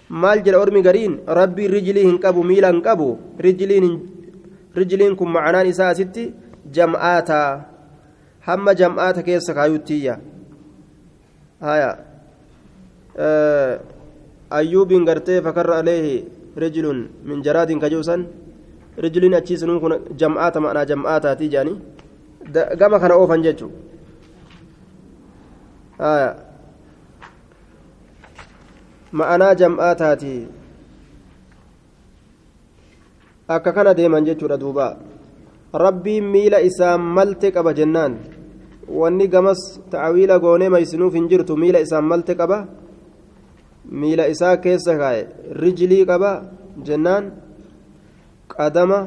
maal 0.10 0.42
jedha 0.42 0.60
ormi 0.60 0.82
gariin 0.82 1.20
rabbiin 1.28 1.72
rijilii 1.72 2.06
hin 2.06 2.20
qabu 2.20 2.44
miila 2.44 2.72
hin 2.72 2.82
qabu 2.82 3.20
rijiliin 3.40 5.16
kun 5.16 5.30
macanaan 5.30 5.68
isaa 5.68 5.90
asitti 5.90 6.34
jam'aata 6.72 7.79
hamma 8.48 8.74
jam'aata 8.76 9.24
keessa 9.24 9.54
kaayuttiyya 9.54 10.20
haya 11.62 11.90
ayyuubiin 14.50 15.06
gartee 15.06 15.42
fakarra 15.42 15.78
aleehi 15.84 16.26
rijilun 16.58 17.10
min 17.24 17.44
jaraadin 17.44 17.80
kajuusan 17.80 18.28
rijiliin 18.98 19.36
achiisunuun 19.40 19.80
kun 19.80 19.94
jam'aata 20.18 20.60
ma'anaa 20.64 20.86
jam'aataatii 20.92 21.50
jedhanii 21.50 21.78
gama 22.80 23.00
kana 23.00 23.16
oofan 23.16 23.44
jechuu 23.44 23.72
haya 26.00 26.32
ma'anaa 29.12 29.54
jam'aataati 29.62 30.34
akka 33.48 33.74
kana 33.74 33.94
deeman 33.98 34.26
jechuudha 34.26 34.58
duuba 34.64 34.88
rabbiin 35.74 36.24
miila 36.24 36.60
isaan 36.62 37.02
malte 37.02 37.52
qaba 37.52 37.74
jennaan 37.74 38.18
wanni 38.90 39.28
gamas 39.28 39.62
ta'awiila 39.92 40.40
goonee 40.40 40.70
maysinuuf 40.70 41.14
hin 41.14 41.30
jirtu 41.30 41.58
miila 41.58 41.80
isaan 41.80 42.06
malte 42.06 42.34
qaba 42.36 42.68
miila 44.02 44.28
isaa 44.34 44.58
keessa 44.58 44.98
kaa'e 45.02 45.22
rijilii 45.62 46.06
qaba 46.06 46.32
jennaan 46.88 47.32
qadama 48.56 49.00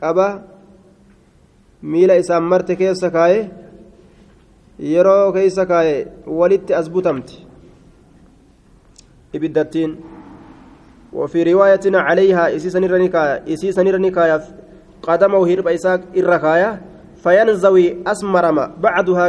qaba 0.00 0.28
miila 1.82 2.14
isaan 2.22 2.44
marte 2.44 2.76
keessa 2.76 3.10
kaa'e 3.10 3.40
yeroo 4.92 5.32
keessa 5.32 5.66
kaa'e 5.66 5.96
walitti 6.26 6.74
as 6.74 6.90
butamti 6.90 7.46
ibiddattiin 9.32 9.92
وفي 11.12 11.42
رواية 11.42 11.80
عليها 11.86 12.56
إسي 12.56 12.70
سنير 13.72 13.96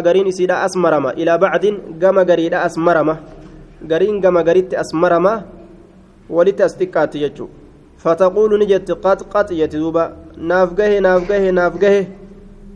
gariin 0.02 0.28
isiidha 0.28 0.62
asmarama 0.62 1.14
ilaa 1.14 1.38
bacdin 1.38 1.76
gama 2.00 2.26
gariidha 2.26 2.62
asmarama 2.64 3.18
gariin 3.88 4.22
gama 4.22 4.44
garitti 4.44 4.76
asmarama 4.76 5.44
walitti 6.30 6.64
as 6.64 6.78
xiqqaatti 6.78 7.20
jechuu 7.20 7.50
fataquulu 7.98 8.58
ni 8.58 8.66
jetti 8.66 8.94
qad 9.04 9.24
qad 9.34 9.52
jetti 9.60 9.78
duuba 9.78 10.12
naaf 10.38 10.74
gahe 10.78 11.00
naaf 11.02 11.28
gahe 11.28 11.52
naaf 11.52 11.80
gahe 11.80 12.08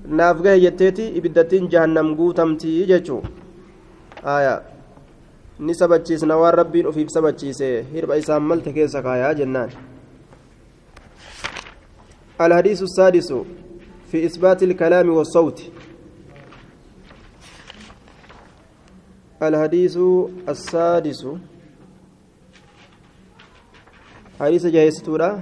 naaf 0.08 0.41
gahe 0.41 0.60
jetteeti 0.60 1.08
ibiddattiin 1.17 1.69
jahannam 1.69 2.15
guutamtii 2.15 2.86
jechuu 2.91 3.21
aya 4.23 4.62
ni 5.60 5.75
sabachiisna 5.75 6.38
waan 6.38 6.53
rabbiin 6.53 6.88
ufiif 6.88 7.10
sabachiise 7.10 7.86
hirba 7.93 8.15
isaan 8.17 8.43
malte 8.43 8.73
keessa 8.73 9.01
kaayaa 9.01 9.34
jennaan 9.34 9.69
الحديث 12.41 12.82
السادس 12.82 13.34
في 14.12 14.26
إثبات 14.26 14.63
الكلام 14.63 15.10
والصوت. 15.10 15.62
الحديث 19.43 19.98
السادس. 20.50 21.28
حديث 24.39 24.65
جايستورا 24.65 25.41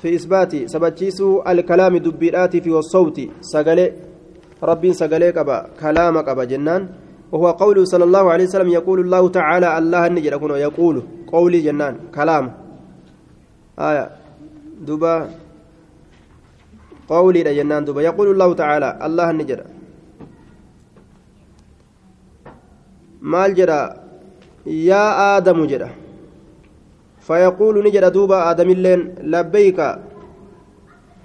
في 0.00 0.14
إثبات 0.14 0.66
سبتشيس 0.66 1.20
الكلام 1.20 1.96
دبيرات 1.96 2.56
في 2.56 2.70
والصوت. 2.70 3.20
سقلي 3.40 3.92
رب 4.62 4.92
سقلي 4.92 5.30
قبا 5.30 5.68
كلام 5.80 6.18
قبا 6.18 6.44
جنان. 6.44 6.88
وهو 7.32 7.50
قوله 7.50 7.84
صلى 7.84 8.04
الله 8.04 8.30
عليه 8.30 8.44
وسلم 8.44 8.68
يقول 8.68 9.00
الله 9.00 9.28
تعالى 9.28 9.78
الله 9.78 10.06
النجر 10.06 10.56
يقول. 10.56 11.02
قولي 11.26 11.60
جنان. 11.60 11.96
كلام. 12.14 12.52
آية. 13.78 14.21
دبا 14.88 15.14
قولي 17.08 17.42
جنان 17.58 17.84
دبا 17.84 18.00
يقول 18.02 18.26
الله 18.34 18.50
تعالى 18.62 18.88
الله 19.06 19.26
النجر 19.30 19.60
مال 23.32 23.50
جرا 23.54 23.80
يا 24.66 25.04
آدم 25.36 25.58
جرا 25.70 25.90
فيقول 27.26 27.74
نجر 27.86 28.04
دوبا 28.08 28.50
آدم 28.50 28.68
اللين 28.76 29.00
لبيك 29.32 29.78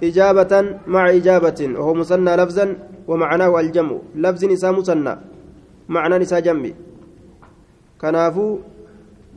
إجابة 0.02 0.52
مع 0.86 1.02
إجابة 1.18 1.60
وهو 1.78 1.92
مثنى 1.94 2.32
لفظا 2.36 2.66
ومعناه 3.08 3.60
الجمع 3.60 3.96
لفظ 4.14 4.42
نساء 4.44 4.72
مثنى 4.78 5.14
معنى 5.88 6.14
نساء 6.18 6.40
جمع 6.40 6.70
كنافو 8.00 8.46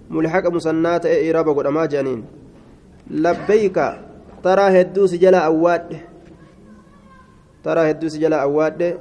ملحق 0.10 0.46
مثنات 0.58 1.06
إيرابا 1.06 1.52
قد 1.54 1.66
أما 1.66 1.86
جانين 1.86 2.20
لبيك 3.10 3.78
ترى 4.43 4.82
هدوس 4.82 5.13
جلا 5.15 5.45
أواد 5.45 5.97
ترى 7.63 7.82
هدوس 7.91 8.17
جلا 8.17 8.43
أواد 8.43 8.97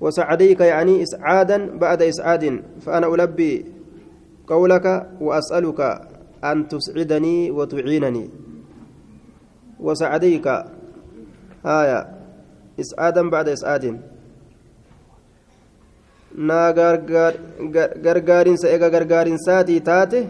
وسعديك 0.00 0.60
يعني 0.60 1.02
إسعادا 1.02 1.78
بعد 1.78 2.02
إسعاد 2.02 2.62
فأنا 2.80 3.06
ألبي 3.14 3.64
قولك 4.46 4.86
وأسألك 5.20 5.80
أن 6.44 6.68
تسعدني 6.68 7.50
وتعينني 7.50 8.30
وسعديك 9.80 10.46
آية 11.66 12.00
إسعادا 12.80 13.30
بعد 13.30 13.48
إسعاد 13.48 14.00
na 16.38 16.72
gargaarinsa 16.72 18.68
ega 18.70 18.90
gargaarinsaatii 18.90 19.80
taate 19.80 20.28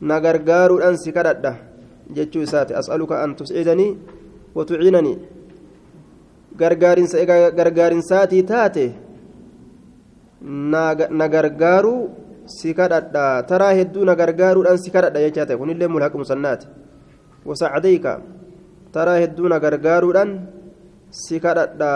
na 0.00 0.20
gargaaruudhaan 0.20 0.98
si 0.98 1.12
kadhadha. 1.12 1.71
Jechuu 2.16 2.42
isaati 2.46 2.74
as'aluka 2.80 3.22
an 3.22 3.34
tuscidanii 3.38 3.90
watuciinanii 4.54 5.16
gargaarinsaatii 6.56 8.42
taate 8.42 8.86
na 11.20 11.28
gargaaruu 11.34 12.10
si 12.46 12.74
kadhadha 12.74 13.24
taraa 13.50 13.72
hedduu 13.78 14.04
na 14.04 14.14
gargaaruudhaan 14.20 14.78
si 14.84 14.90
kadhadha 14.90 15.24
jechaa 15.24 15.46
ta'e 15.46 15.60
kunillee 15.62 15.88
mulhaq 15.94 16.14
musannaati 16.22 16.66
wasacdayka 17.46 18.20
taraa 18.92 19.18
hedduu 19.24 19.48
na 19.48 19.60
gargaaruudhaan 19.64 20.30
si 21.10 21.40
kadhadha 21.40 21.92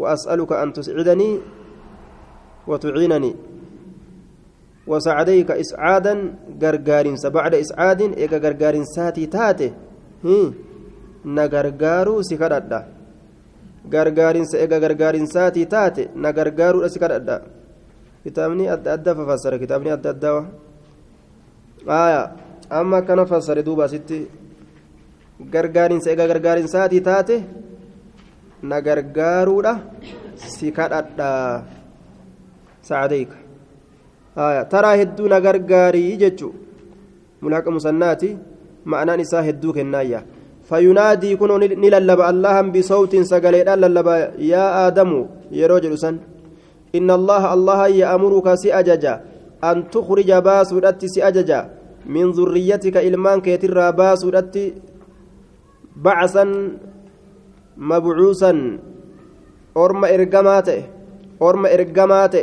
وأسألك 0.00 0.52
أن 0.52 0.72
تسعدني 0.72 1.30
وتعينني 2.66 3.32
وسعديك 4.90 5.50
إسعادا 5.62 6.14
غرغارين 6.62 7.16
بعد 7.36 7.52
إسعاد 7.64 8.00
إيجا 8.20 8.38
غرغارين 8.44 8.84
ساتي 8.96 9.26
تاتي. 9.34 9.68
نغرغارو 11.36 12.14
سكردا 12.28 12.80
غرغارين 13.92 14.44
سإيجا 14.52 14.78
غرغارين 14.82 15.26
ساتي 15.34 15.64
تاتي 15.64 16.04
نغرغارو 16.24 16.88
سكردا 16.94 17.36
كتابني 18.24 18.64
أدى 18.72 18.88
أدى 18.94 19.10
ففسر 19.18 19.52
كتابني 19.62 19.92
أدى 19.92 20.08
أدى 20.10 20.30
آية 21.88 22.22
أما 22.72 23.00
كان 23.06 23.20
فسر 23.30 23.60
دوبا 23.66 23.86
ستي. 23.92 24.20
سإيجا 26.04 26.24
غرغارين 26.30 26.66
ساتي 26.66 27.00
تاتي 27.00 27.38
na 28.62 28.80
gargaaruudha 28.80 29.80
si 30.36 30.68
kadhadha 30.72 31.64
taraa 34.74 34.96
hedduu 35.00 35.28
na 35.32 35.40
gargaarii 35.46 36.16
jechu 36.22 36.52
mulhaqa 37.42 37.74
musannaati 37.76 38.30
ma'anaan 38.84 39.20
isaa 39.24 39.42
hedduu 39.48 39.72
kennaayya 39.78 40.22
fayunaadii 40.70 41.36
kunoo 41.40 41.58
ni 41.58 41.90
lallaba 41.96 42.28
allahan 42.32 42.70
bisawtin 42.76 43.24
sagaleedhaan 43.32 43.80
lallaba 43.86 44.14
yaa 44.52 44.68
aadamu 44.84 45.18
yeroo 45.60 45.80
jedhu 45.86 45.98
san 46.04 46.20
inna 46.92 47.14
allaha 47.20 47.50
allaha 47.56 47.88
ya'muruka 48.02 48.56
si 48.62 48.72
ajaja 48.82 49.20
an 49.70 49.82
tukhrija 49.94 50.44
baasuudhatti 50.48 51.12
si 51.14 51.22
ajaja 51.30 51.64
min 52.06 52.32
zurriyyatika 52.38 53.02
ilmaan 53.08 53.42
keetirraa 53.48 53.92
baasuudhatti 53.92 54.64
bacsan 56.06 56.52
مبعوثا 57.80 58.78
أرم 59.76 60.04
إرجمات 60.04 60.68
أرم 61.42 61.66
إرجمات 61.66 62.34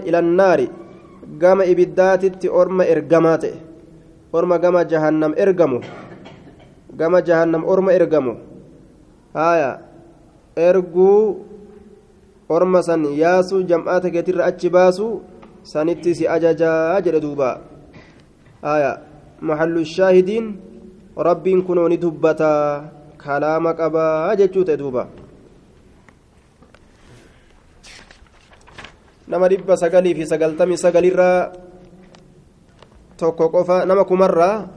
إلى 1.28 1.36
النار 1.36 1.42
قام 1.42 1.62
إبداتت 1.62 2.46
أرم 2.46 2.82
إرجمات 2.82 3.44
أرم 4.36 4.54
قام 4.54 4.78
جهنم 4.80 5.32
إرجمو 5.40 5.80
قام 7.00 7.18
جهنم 7.18 7.66
أرم 7.66 7.90
إرجمو 7.90 8.36
هايا 9.36 9.72
إرجو 10.58 11.36
أرم 12.52 12.82
سن 12.82 13.06
ياسو 13.06 13.62
جمعات 13.62 14.08
كتير 14.08 14.48
أتشباسو 14.48 15.08
سنتي 15.64 16.14
سي 16.14 16.30
أجاجا 16.30 16.98
أجر 16.98 17.18
دوبا 17.18 17.52
هايا 18.64 18.92
محل 19.42 19.78
الشاهدين 19.78 20.46
رب 21.18 21.46
كنوني 21.68 21.98
دبتا 21.98 22.54
kalaama 23.18 23.74
qabaa 23.74 24.36
jechuu 24.40 24.64
ta'e 24.64 24.78
duuba. 24.78 25.08
Nama 29.28 29.46
dhibba 29.52 29.76
sagalii 29.78 30.16
fi 30.16 30.24
sagaltamii 30.26 30.78
sagalirraa 30.80 31.52
tokko 33.20 33.50
qofa 33.52 33.86
nama 33.86 34.04
kumarraa 34.08 34.68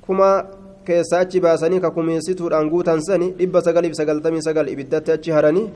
kuma 0.00 0.28
keessaa 0.86 1.20
achi 1.26 1.40
baasanii 1.40 1.80
ka 1.80 1.90
kumeessituudhaan 1.90 2.70
guutan 2.70 3.02
sani 3.02 3.34
dhibba 3.38 3.60
sagalii 3.60 3.90
fi 3.92 3.98
sagaltamii 4.00 4.42
sagal 4.42 4.68
ibiddatti 4.72 5.12
achi 5.12 5.30
haranii 5.36 5.68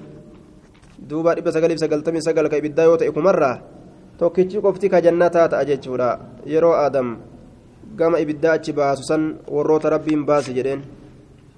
duuba 1.09 1.35
dhibba 1.35 1.53
sagalii 1.53 1.77
fi 1.77 1.85
sagaltamii 1.85 2.23
sagal 2.25 2.49
ka 2.49 2.57
ibiddaa 2.57 2.85
yoo 2.88 2.96
ta'e 2.96 3.11
kumarraa 3.12 3.57
tokkichi 4.18 4.62
qofti 4.64 4.88
ka 4.88 5.01
jannataa 5.03 5.49
ta'a 5.49 5.64
jechuudha 5.64 6.09
yeroo 6.46 6.73
aadam 6.79 7.18
gama 7.96 8.20
ibiddaa 8.25 8.53
achi 8.57 8.73
baasu 8.73 9.05
san 9.05 9.27
warroota 9.51 9.90
rabbiin 9.96 10.25
baasi 10.25 10.55
jedheen 10.55 10.87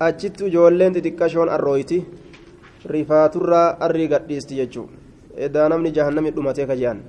achitti 0.01 0.49
ijoolleen 0.51 0.95
xixiqqashoon 0.99 1.49
arrooyti 1.59 2.01
rifaaturraa 2.95 3.77
arrii 3.87 4.09
gadhiisti 4.09 4.59
jechuudha 4.63 5.02
edaa 5.37 5.69
namni 5.69 5.91
jahannami 5.93 6.31
dhumatee 6.31 6.67
ka 6.67 6.77
jehan 6.77 7.01